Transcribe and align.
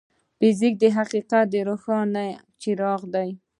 فزیک 0.39 0.73
د 0.79 0.85
حقیقت 0.97 1.49
روښانه 1.67 2.23
څراغ 2.61 3.01
دی. 3.13 3.29